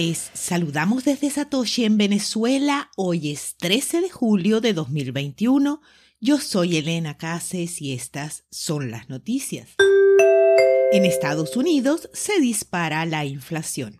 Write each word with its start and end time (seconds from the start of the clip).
Les 0.00 0.30
saludamos 0.32 1.04
desde 1.04 1.28
Satoshi 1.28 1.84
en 1.84 1.98
Venezuela. 1.98 2.90
Hoy 2.96 3.32
es 3.32 3.56
13 3.58 4.00
de 4.00 4.08
julio 4.08 4.62
de 4.62 4.72
2021. 4.72 5.82
Yo 6.22 6.38
soy 6.38 6.78
Elena 6.78 7.18
Cases 7.18 7.82
y 7.82 7.92
estas 7.92 8.44
son 8.50 8.90
las 8.90 9.10
noticias. 9.10 9.68
En 10.92 11.04
Estados 11.04 11.54
Unidos 11.54 12.08
se 12.14 12.40
dispara 12.40 13.04
la 13.04 13.26
inflación. 13.26 13.99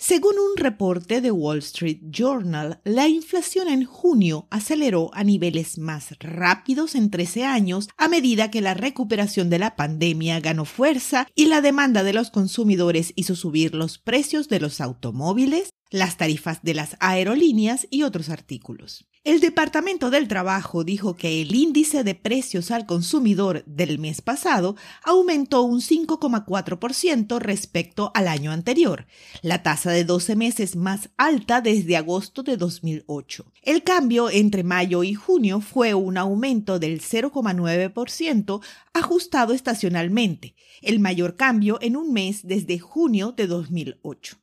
Según 0.00 0.36
un 0.38 0.56
reporte 0.56 1.20
de 1.20 1.32
Wall 1.32 1.58
Street 1.58 1.98
Journal, 2.02 2.80
la 2.84 3.08
inflación 3.08 3.66
en 3.66 3.84
junio 3.84 4.46
aceleró 4.48 5.10
a 5.12 5.24
niveles 5.24 5.76
más 5.76 6.14
rápidos 6.20 6.94
en 6.94 7.10
13 7.10 7.44
años 7.44 7.88
a 7.96 8.06
medida 8.06 8.48
que 8.48 8.60
la 8.60 8.74
recuperación 8.74 9.50
de 9.50 9.58
la 9.58 9.74
pandemia 9.74 10.38
ganó 10.38 10.66
fuerza 10.66 11.26
y 11.34 11.46
la 11.46 11.62
demanda 11.62 12.04
de 12.04 12.12
los 12.12 12.30
consumidores 12.30 13.12
hizo 13.16 13.34
subir 13.34 13.74
los 13.74 13.98
precios 13.98 14.48
de 14.48 14.60
los 14.60 14.80
automóviles, 14.80 15.70
las 15.90 16.16
tarifas 16.16 16.62
de 16.62 16.74
las 16.74 16.96
aerolíneas 17.00 17.88
y 17.90 18.04
otros 18.04 18.28
artículos. 18.28 19.08
El 19.28 19.40
Departamento 19.40 20.08
del 20.08 20.26
Trabajo 20.26 20.84
dijo 20.84 21.14
que 21.14 21.42
el 21.42 21.54
índice 21.54 22.02
de 22.02 22.14
precios 22.14 22.70
al 22.70 22.86
consumidor 22.86 23.62
del 23.66 23.98
mes 23.98 24.22
pasado 24.22 24.74
aumentó 25.04 25.64
un 25.64 25.82
5,4% 25.82 27.38
respecto 27.38 28.10
al 28.14 28.26
año 28.26 28.52
anterior, 28.52 29.06
la 29.42 29.62
tasa 29.62 29.90
de 29.90 30.04
12 30.04 30.34
meses 30.34 30.76
más 30.76 31.10
alta 31.18 31.60
desde 31.60 31.98
agosto 31.98 32.42
de 32.42 32.56
2008. 32.56 33.52
El 33.64 33.82
cambio 33.82 34.30
entre 34.30 34.62
mayo 34.62 35.04
y 35.04 35.12
junio 35.12 35.60
fue 35.60 35.92
un 35.92 36.16
aumento 36.16 36.78
del 36.78 37.02
0,9% 37.02 38.62
ajustado 38.94 39.52
estacionalmente, 39.52 40.54
el 40.80 41.00
mayor 41.00 41.36
cambio 41.36 41.76
en 41.82 41.98
un 41.98 42.14
mes 42.14 42.46
desde 42.46 42.78
junio 42.78 43.32
de 43.32 43.46
2008. 43.46 44.38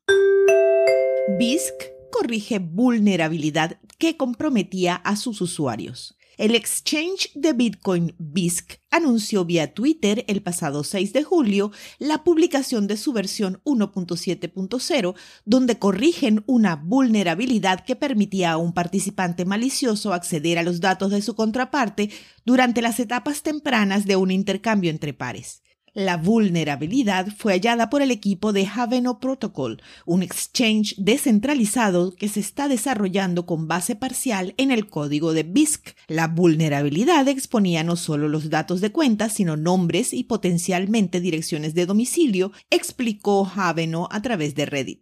BISC 1.39 1.94
corrige 2.17 2.59
vulnerabilidad 2.59 3.77
que 3.97 4.15
comprometía 4.15 4.95
a 4.95 5.17
sus 5.17 5.41
usuarios. 5.41 6.15
El 6.37 6.53
exchange 6.53 7.31
de 7.33 7.53
Bitcoin 7.53 8.13
BISC 8.17 8.79
anunció 8.91 9.45
vía 9.45 9.73
Twitter 9.73 10.23
el 10.27 10.41
pasado 10.41 10.83
6 10.83 11.13
de 11.13 11.23
julio 11.23 11.71
la 11.97 12.23
publicación 12.23 12.87
de 12.87 12.97
su 12.97 13.13
versión 13.13 13.61
1.7.0, 13.65 15.15
donde 15.45 15.79
corrigen 15.79 16.43
una 16.45 16.75
vulnerabilidad 16.75 17.85
que 17.85 17.95
permitía 17.95 18.51
a 18.51 18.57
un 18.57 18.73
participante 18.73 19.45
malicioso 19.45 20.13
acceder 20.13 20.57
a 20.57 20.63
los 20.63 20.81
datos 20.81 21.11
de 21.11 21.21
su 21.21 21.35
contraparte 21.35 22.11
durante 22.45 22.81
las 22.81 22.99
etapas 22.99 23.43
tempranas 23.43 24.05
de 24.05 24.15
un 24.15 24.31
intercambio 24.31 24.89
entre 24.89 25.13
pares. 25.13 25.64
La 25.95 26.17
vulnerabilidad 26.17 27.27
fue 27.37 27.53
hallada 27.53 27.89
por 27.89 28.01
el 28.01 28.11
equipo 28.11 28.51
de 28.51 28.67
Haveno 28.67 29.21
Protocol, 29.21 29.81
un 30.05 30.23
exchange 30.23 30.93
descentralizado 30.97 32.13
que 32.13 32.27
se 32.27 32.41
está 32.41 32.67
desarrollando 32.67 33.45
con 33.45 33.69
base 33.69 33.95
parcial 33.95 34.53
en 34.57 34.71
el 34.71 34.87
código 34.87 35.31
de 35.31 35.43
BISC. 35.43 35.95
La 36.09 36.27
vulnerabilidad 36.27 37.29
exponía 37.29 37.85
no 37.85 37.95
solo 37.95 38.27
los 38.27 38.49
datos 38.49 38.81
de 38.81 38.91
cuenta, 38.91 39.29
sino 39.29 39.55
nombres 39.55 40.11
y 40.11 40.25
potencialmente 40.25 41.21
direcciones 41.21 41.73
de 41.75 41.85
domicilio, 41.85 42.51
explicó 42.69 43.49
Haveno 43.55 44.09
a 44.11 44.21
través 44.21 44.53
de 44.53 44.65
Reddit. 44.65 44.99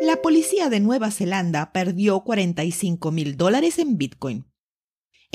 La 0.00 0.20
policía 0.22 0.70
de 0.70 0.80
Nueva 0.80 1.12
Zelanda 1.12 1.70
perdió 1.70 2.24
45 2.24 3.12
mil 3.12 3.36
dólares 3.36 3.78
en 3.78 3.96
Bitcoin. 3.96 4.51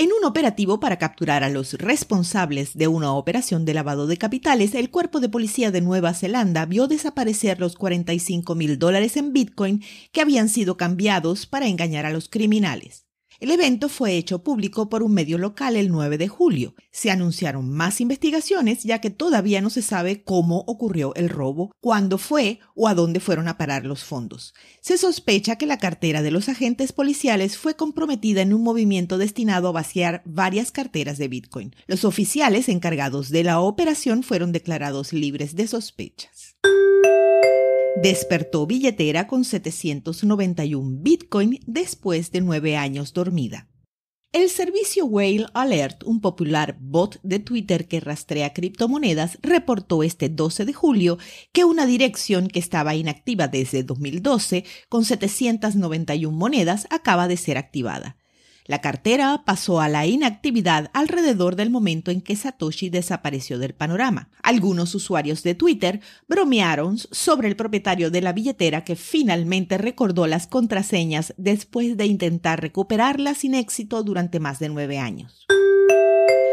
En 0.00 0.10
un 0.12 0.24
operativo 0.24 0.78
para 0.78 0.96
capturar 0.96 1.42
a 1.42 1.48
los 1.48 1.72
responsables 1.72 2.78
de 2.78 2.86
una 2.86 3.12
operación 3.12 3.64
de 3.64 3.74
lavado 3.74 4.06
de 4.06 4.16
capitales, 4.16 4.76
el 4.76 4.92
cuerpo 4.92 5.18
de 5.18 5.28
policía 5.28 5.72
de 5.72 5.80
Nueva 5.80 6.14
Zelanda 6.14 6.66
vio 6.66 6.86
desaparecer 6.86 7.58
los 7.58 7.74
45 7.74 8.54
mil 8.54 8.78
dólares 8.78 9.16
en 9.16 9.32
Bitcoin 9.32 9.82
que 10.12 10.20
habían 10.20 10.50
sido 10.50 10.76
cambiados 10.76 11.46
para 11.46 11.66
engañar 11.66 12.06
a 12.06 12.10
los 12.10 12.28
criminales. 12.28 13.07
El 13.40 13.52
evento 13.52 13.88
fue 13.88 14.16
hecho 14.16 14.42
público 14.42 14.88
por 14.88 15.04
un 15.04 15.14
medio 15.14 15.38
local 15.38 15.76
el 15.76 15.90
9 15.90 16.18
de 16.18 16.26
julio. 16.26 16.74
Se 16.90 17.12
anunciaron 17.12 17.70
más 17.70 18.00
investigaciones 18.00 18.82
ya 18.82 19.00
que 19.00 19.10
todavía 19.10 19.60
no 19.60 19.70
se 19.70 19.80
sabe 19.80 20.24
cómo 20.24 20.64
ocurrió 20.66 21.14
el 21.14 21.28
robo, 21.28 21.70
cuándo 21.80 22.18
fue 22.18 22.58
o 22.74 22.88
a 22.88 22.94
dónde 22.94 23.20
fueron 23.20 23.46
a 23.46 23.56
parar 23.56 23.86
los 23.86 24.02
fondos. 24.02 24.54
Se 24.80 24.98
sospecha 24.98 25.54
que 25.54 25.66
la 25.66 25.78
cartera 25.78 26.22
de 26.22 26.32
los 26.32 26.48
agentes 26.48 26.90
policiales 26.90 27.56
fue 27.56 27.76
comprometida 27.76 28.42
en 28.42 28.52
un 28.52 28.62
movimiento 28.64 29.18
destinado 29.18 29.68
a 29.68 29.72
vaciar 29.72 30.22
varias 30.24 30.72
carteras 30.72 31.16
de 31.16 31.28
Bitcoin. 31.28 31.76
Los 31.86 32.04
oficiales 32.04 32.68
encargados 32.68 33.30
de 33.30 33.44
la 33.44 33.60
operación 33.60 34.24
fueron 34.24 34.50
declarados 34.50 35.12
libres 35.12 35.54
de 35.54 35.68
sospechas 35.68 36.56
despertó 38.02 38.66
billetera 38.66 39.26
con 39.26 39.44
791 39.44 40.98
Bitcoin 41.00 41.60
después 41.66 42.30
de 42.30 42.40
nueve 42.40 42.76
años 42.76 43.12
dormida. 43.12 43.68
El 44.30 44.50
servicio 44.50 45.06
Whale 45.06 45.46
Alert, 45.54 46.04
un 46.04 46.20
popular 46.20 46.76
bot 46.80 47.18
de 47.22 47.38
Twitter 47.38 47.88
que 47.88 47.98
rastrea 47.98 48.52
criptomonedas, 48.52 49.38
reportó 49.42 50.02
este 50.02 50.28
12 50.28 50.66
de 50.66 50.72
julio 50.74 51.18
que 51.52 51.64
una 51.64 51.86
dirección 51.86 52.48
que 52.48 52.58
estaba 52.58 52.94
inactiva 52.94 53.48
desde 53.48 53.82
2012 53.82 54.64
con 54.88 55.04
791 55.04 56.36
monedas 56.36 56.86
acaba 56.90 57.26
de 57.26 57.38
ser 57.38 57.56
activada. 57.56 58.16
La 58.68 58.82
cartera 58.82 59.44
pasó 59.46 59.80
a 59.80 59.88
la 59.88 60.06
inactividad 60.06 60.90
alrededor 60.92 61.56
del 61.56 61.70
momento 61.70 62.10
en 62.10 62.20
que 62.20 62.36
Satoshi 62.36 62.90
desapareció 62.90 63.58
del 63.58 63.72
panorama. 63.72 64.28
Algunos 64.42 64.94
usuarios 64.94 65.42
de 65.42 65.54
Twitter 65.54 66.02
bromearon 66.28 66.98
sobre 66.98 67.48
el 67.48 67.56
propietario 67.56 68.10
de 68.10 68.20
la 68.20 68.34
billetera 68.34 68.84
que 68.84 68.94
finalmente 68.94 69.78
recordó 69.78 70.26
las 70.26 70.46
contraseñas 70.46 71.32
después 71.38 71.96
de 71.96 72.04
intentar 72.04 72.60
recuperarlas 72.60 73.38
sin 73.38 73.54
éxito 73.54 74.02
durante 74.02 74.38
más 74.38 74.58
de 74.58 74.68
nueve 74.68 74.98
años. 74.98 75.46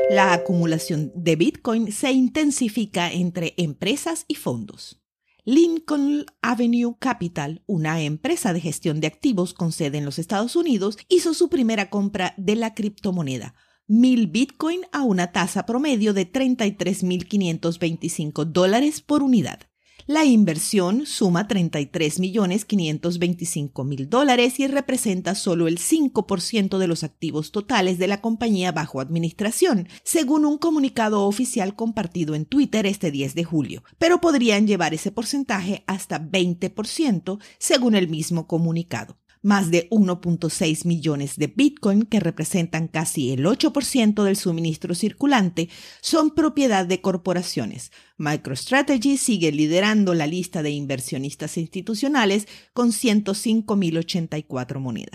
La 0.09 0.31
acumulación 0.31 1.11
de 1.15 1.35
Bitcoin 1.35 1.91
se 1.91 2.13
intensifica 2.13 3.11
entre 3.11 3.55
empresas 3.57 4.23
y 4.29 4.35
fondos. 4.35 5.04
Lincoln 5.47 6.25
Avenue 6.41 6.95
Capital, 6.97 7.61
una 7.67 8.01
empresa 8.01 8.51
de 8.51 8.61
gestión 8.61 8.99
de 8.99 9.05
activos 9.05 9.53
con 9.53 9.71
sede 9.71 9.99
en 9.99 10.05
los 10.05 10.17
Estados 10.17 10.55
Unidos, 10.55 10.97
hizo 11.07 11.35
su 11.35 11.49
primera 11.49 11.91
compra 11.91 12.33
de 12.37 12.55
la 12.55 12.73
criptomoneda, 12.73 13.53
mil 13.85 14.25
Bitcoin 14.25 14.87
a 14.91 15.03
una 15.03 15.31
tasa 15.31 15.67
promedio 15.67 16.15
de 16.15 16.31
33.525 16.31 18.45
dólares 18.45 19.01
por 19.01 19.21
unidad. 19.21 19.59
La 20.07 20.23
inversión 20.23 21.07
suma 21.07 21.47
33.525.000 21.47 24.07
dólares 24.07 24.59
y 24.59 24.67
representa 24.67 25.33
solo 25.33 25.67
el 25.67 25.79
5% 25.79 26.77
de 26.77 26.85
los 26.85 27.03
activos 27.03 27.51
totales 27.51 27.97
de 27.97 28.05
la 28.05 28.21
compañía 28.21 28.71
bajo 28.71 29.01
administración, 29.01 29.87
según 30.03 30.45
un 30.45 30.59
comunicado 30.59 31.25
oficial 31.25 31.75
compartido 31.75 32.35
en 32.35 32.45
Twitter 32.45 32.85
este 32.85 33.09
10 33.09 33.33
de 33.33 33.45
julio, 33.45 33.83
pero 33.97 34.21
podrían 34.21 34.67
llevar 34.67 34.93
ese 34.93 35.11
porcentaje 35.11 35.83
hasta 35.87 36.21
20% 36.21 37.39
según 37.57 37.95
el 37.95 38.07
mismo 38.07 38.45
comunicado 38.45 39.17
más 39.45 39.69
de 39.69 39.87
1.6 39.91 40.85
millones 40.85 41.37
de 41.37 41.45
Bitcoin, 41.47 42.01
que 42.01 42.19
representan 42.19 42.87
casi 42.87 43.31
el 43.31 43.45
8% 43.45 44.23
del 44.23 44.37
suministro 44.37 44.95
circulante, 44.95 45.69
son 46.01 46.31
propiedad 46.31 46.87
de 46.87 46.99
corporaciones. 46.99 47.91
MicroStrategy 48.17 49.17
sigue 49.17 49.51
liderando 49.51 50.15
la 50.15 50.25
lista 50.25 50.63
de 50.63 50.71
inversionistas 50.71 51.59
institucionales 51.59 52.47
con 52.73 52.89
105.084 52.89 54.79
monedas. 54.79 55.13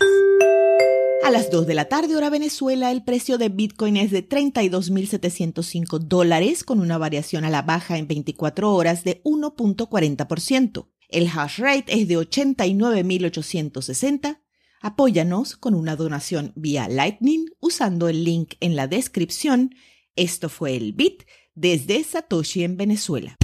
A 1.25 1.29
las 1.29 1.51
2 1.51 1.67
de 1.67 1.73
la 1.73 1.89
tarde 1.89 2.15
hora 2.15 2.29
Venezuela, 2.29 2.89
el 2.89 3.03
precio 3.03 3.37
de 3.37 3.49
Bitcoin 3.49 3.97
es 3.97 4.11
de 4.11 4.27
32.705 4.27 5.99
dólares 5.99 6.63
con 6.63 6.79
una 6.79 6.97
variación 6.97 7.43
a 7.43 7.49
la 7.49 7.63
baja 7.63 7.97
en 7.97 8.07
24 8.07 8.73
horas 8.73 9.03
de 9.03 9.21
1.40%. 9.23 10.87
El 11.11 11.27
hash 11.27 11.59
rate 11.59 11.93
es 11.93 12.07
de 12.07 12.17
89.860. 12.17 14.39
Apóyanos 14.79 15.57
con 15.57 15.75
una 15.75 15.97
donación 15.97 16.53
vía 16.55 16.87
Lightning 16.87 17.47
usando 17.59 18.07
el 18.07 18.23
link 18.23 18.53
en 18.61 18.77
la 18.77 18.87
descripción. 18.87 19.75
Esto 20.15 20.47
fue 20.47 20.77
el 20.77 20.93
Bit 20.93 21.23
desde 21.53 22.01
Satoshi 22.03 22.63
en 22.63 22.77
Venezuela. 22.77 23.35